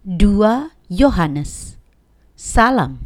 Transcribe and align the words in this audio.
2 0.00 0.16
Yohanes 0.88 1.76
Salam 2.32 3.04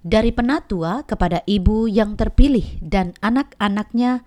dari 0.00 0.32
penatua 0.32 1.04
kepada 1.04 1.44
ibu 1.44 1.84
yang 1.84 2.16
terpilih 2.16 2.80
dan 2.80 3.12
anak-anaknya 3.20 4.24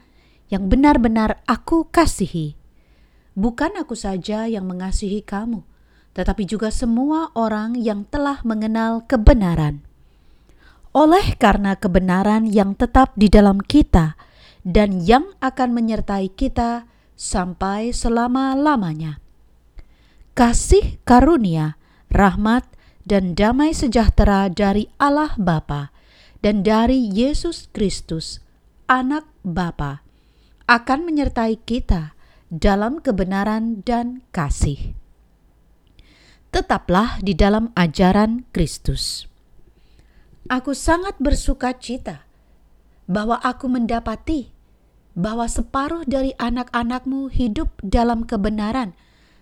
yang 0.53 0.69
benar-benar 0.69 1.41
aku 1.49 1.89
kasihi. 1.89 2.53
Bukan 3.33 3.73
aku 3.73 3.97
saja 3.97 4.45
yang 4.45 4.69
mengasihi 4.69 5.25
kamu, 5.25 5.65
tetapi 6.13 6.45
juga 6.45 6.69
semua 6.69 7.33
orang 7.33 7.73
yang 7.73 8.05
telah 8.05 8.37
mengenal 8.45 9.01
kebenaran. 9.09 9.81
Oleh 10.93 11.33
karena 11.41 11.73
kebenaran 11.73 12.45
yang 12.45 12.77
tetap 12.77 13.17
di 13.17 13.33
dalam 13.33 13.57
kita 13.57 14.13
dan 14.61 15.01
yang 15.01 15.33
akan 15.41 15.73
menyertai 15.73 16.29
kita 16.37 16.85
sampai 17.17 17.89
selama-lamanya 17.97 19.25
kasih 20.39 21.03
karunia, 21.03 21.75
rahmat, 22.13 22.65
dan 23.09 23.33
damai 23.33 23.73
sejahtera 23.73 24.51
dari 24.53 24.85
Allah 25.01 25.33
Bapa 25.39 25.89
dan 26.45 26.61
dari 26.61 27.09
Yesus 27.09 27.67
Kristus, 27.73 28.39
Anak 28.85 29.27
Bapa, 29.41 30.05
akan 30.69 31.09
menyertai 31.09 31.57
kita 31.65 32.13
dalam 32.53 33.01
kebenaran 33.01 33.81
dan 33.81 34.21
kasih. 34.29 34.93
Tetaplah 36.49 37.21
di 37.21 37.37
dalam 37.37 37.69
ajaran 37.77 38.45
Kristus. 38.49 39.29
Aku 40.49 40.73
sangat 40.73 41.17
bersuka 41.21 41.77
cita 41.77 42.25
bahwa 43.05 43.37
aku 43.37 43.69
mendapati 43.69 44.49
bahwa 45.13 45.45
separuh 45.45 46.05
dari 46.09 46.33
anak-anakmu 46.41 47.29
hidup 47.29 47.69
dalam 47.85 48.25
kebenaran 48.25 48.97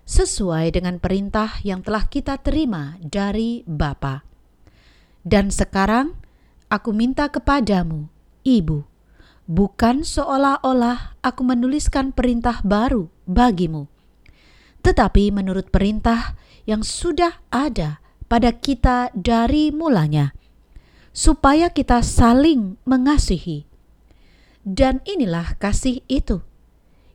sesuai 0.07 0.71
dengan 0.71 1.03
perintah 1.03 1.59
yang 1.67 1.83
telah 1.83 2.07
kita 2.07 2.39
terima 2.39 2.95
dari 3.03 3.67
Bapa. 3.67 4.23
Dan 5.27 5.51
sekarang 5.51 6.15
aku 6.71 6.95
minta 6.95 7.27
kepadamu, 7.27 8.07
Ibu, 8.47 8.87
bukan 9.51 10.07
seolah-olah 10.07 11.19
aku 11.19 11.43
menuliskan 11.43 12.15
perintah 12.15 12.63
baru 12.63 13.11
bagimu, 13.27 13.91
tetapi 14.79 15.35
menurut 15.35 15.67
perintah 15.67 16.39
yang 16.63 16.87
sudah 16.87 17.43
ada 17.51 17.99
pada 18.31 18.55
kita 18.55 19.11
dari 19.11 19.75
mulanya, 19.75 20.31
supaya 21.11 21.67
kita 21.67 21.99
saling 21.99 22.79
mengasihi. 22.87 23.67
Dan 24.63 25.03
inilah 25.03 25.59
kasih 25.59 26.03
itu 26.07 26.43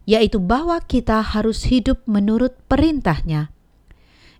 yaitu 0.05 0.42
bahwa 0.42 0.83
kita 0.83 1.22
harus 1.22 1.70
hidup 1.70 2.03
menurut 2.11 2.58
perintahnya. 2.67 3.55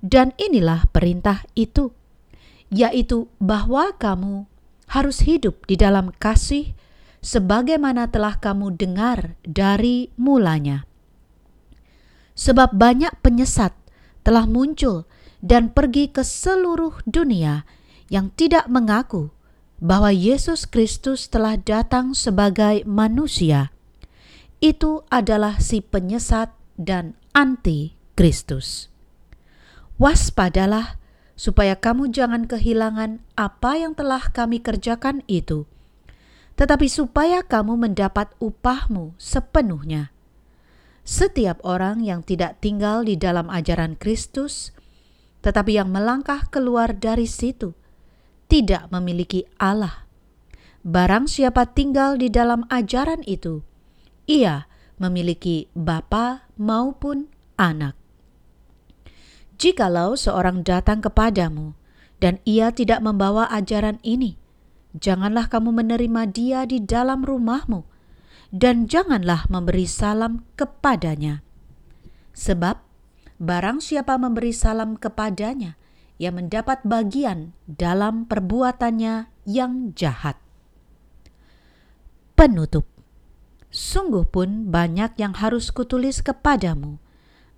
Dan 0.03 0.35
inilah 0.35 0.91
perintah 0.91 1.47
itu, 1.55 1.95
yaitu 2.75 3.31
bahwa 3.39 3.95
kamu 3.95 4.51
harus 4.91 5.23
hidup 5.23 5.63
di 5.71 5.79
dalam 5.79 6.11
kasih 6.19 6.75
sebagaimana 7.23 8.11
telah 8.11 8.37
kamu 8.43 8.75
dengar 8.75 9.39
dari 9.47 10.11
mulanya. 10.19 10.83
Sebab 12.35 12.75
banyak 12.75 13.15
penyesat 13.23 13.71
telah 14.27 14.51
muncul 14.51 15.07
dan 15.39 15.71
pergi 15.71 16.11
ke 16.11 16.27
seluruh 16.27 16.99
dunia 17.07 17.63
yang 18.11 18.35
tidak 18.35 18.67
mengaku 18.67 19.31
bahwa 19.79 20.11
Yesus 20.11 20.67
Kristus 20.67 21.31
telah 21.31 21.59
datang 21.59 22.15
sebagai 22.15 22.83
manusia 22.87 23.75
itu 24.63 25.03
adalah 25.11 25.59
si 25.59 25.83
penyesat 25.83 26.55
dan 26.79 27.19
anti 27.35 27.99
Kristus. 28.15 28.87
Waspadalah 29.99 31.03
supaya 31.35 31.75
kamu 31.75 32.15
jangan 32.15 32.47
kehilangan 32.47 33.19
apa 33.35 33.73
yang 33.75 33.99
telah 33.99 34.23
kami 34.31 34.63
kerjakan 34.63 35.27
itu, 35.27 35.67
tetapi 36.55 36.87
supaya 36.87 37.43
kamu 37.43 37.75
mendapat 37.75 38.31
upahmu 38.39 39.19
sepenuhnya. 39.19 40.15
Setiap 41.03 41.59
orang 41.67 42.07
yang 42.07 42.23
tidak 42.23 42.63
tinggal 42.63 43.03
di 43.03 43.19
dalam 43.19 43.51
ajaran 43.51 43.99
Kristus, 43.99 44.71
tetapi 45.43 45.75
yang 45.75 45.91
melangkah 45.91 46.47
keluar 46.55 46.95
dari 46.95 47.27
situ, 47.27 47.75
tidak 48.47 48.87
memiliki 48.95 49.43
Allah. 49.59 50.07
Barang 50.87 51.27
siapa 51.27 51.67
tinggal 51.67 52.15
di 52.15 52.31
dalam 52.31 52.63
ajaran 52.71 53.27
itu, 53.27 53.67
ia 54.33 54.65
memiliki 54.97 55.69
bapa 55.77 56.49
maupun 56.57 57.29
anak. 57.61 57.93
Jikalau 59.61 60.17
seorang 60.17 60.65
datang 60.65 61.05
kepadamu 61.05 61.77
dan 62.17 62.41
ia 62.49 62.73
tidak 62.73 63.05
membawa 63.05 63.45
ajaran 63.53 64.01
ini, 64.01 64.41
janganlah 64.97 65.53
kamu 65.53 65.85
menerima 65.85 66.23
dia 66.33 66.65
di 66.65 66.81
dalam 66.81 67.23
rumahmu, 67.23 67.85
dan 68.49 68.89
janganlah 68.89 69.45
memberi 69.53 69.85
salam 69.85 70.49
kepadanya. 70.57 71.45
Sebab 72.33 72.81
barang 73.37 73.85
siapa 73.85 74.17
memberi 74.17 74.57
salam 74.57 74.97
kepadanya, 74.97 75.77
ia 76.17 76.31
mendapat 76.33 76.83
bagian 76.87 77.53
dalam 77.69 78.25
perbuatannya 78.25 79.29
yang 79.45 79.93
jahat. 79.99 80.39
Penutup 82.39 82.92
Sungguh 83.73 84.29
pun 84.29 84.69
banyak 84.69 85.17
yang 85.17 85.33
harus 85.33 85.73
kutulis 85.73 86.21
kepadamu. 86.21 87.01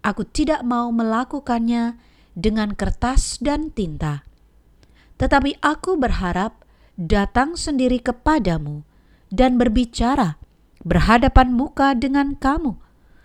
Aku 0.06 0.22
tidak 0.22 0.62
mau 0.62 0.94
melakukannya 0.94 1.98
dengan 2.38 2.78
kertas 2.78 3.42
dan 3.42 3.74
tinta. 3.74 4.22
Tetapi 5.18 5.58
aku 5.58 5.98
berharap 5.98 6.62
datang 6.94 7.58
sendiri 7.58 7.98
kepadamu 7.98 8.86
dan 9.34 9.58
berbicara 9.58 10.38
berhadapan 10.86 11.50
muka 11.50 11.98
dengan 11.98 12.38
kamu, 12.38 12.78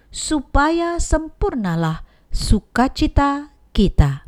supaya 0.09 0.97
sempurnalah 0.97 2.01
sukacita 2.33 3.53
kita. 3.69 4.25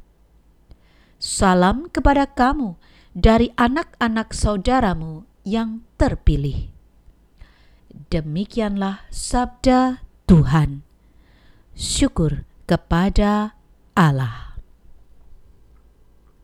Salam 1.18 1.90
kepada 1.90 2.30
kamu 2.30 2.78
dari 3.18 3.50
anak-anak 3.58 4.38
saudaramu 4.38 5.26
yang 5.42 5.82
terpilih. 5.98 6.81
Demikianlah 8.12 9.07
sabda 9.12 10.03
Tuhan. 10.28 10.84
Syukur 11.75 12.44
kepada 12.68 13.56
Allah. 13.96 14.50